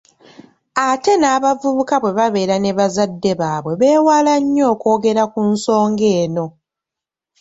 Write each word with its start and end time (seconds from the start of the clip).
Ate 0.89 1.11
n’abavubuka 1.17 1.95
bwe 2.01 2.11
babeera 2.19 2.55
ne 2.59 2.71
bazadde 2.77 3.31
baabwe 3.39 3.73
beewala 3.81 4.33
nnyo 4.43 4.65
okwogera 4.73 5.23
ku 5.31 5.39
nsonga 5.51 6.07
eno. 6.21 6.45